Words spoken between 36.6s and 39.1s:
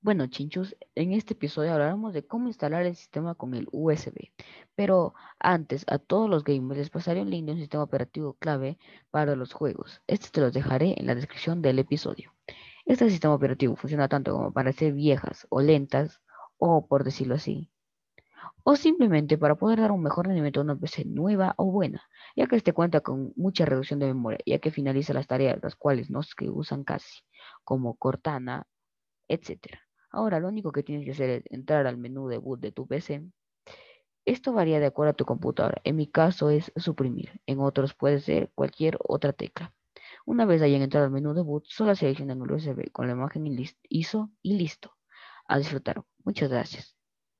suprimir. En otros puede ser cualquier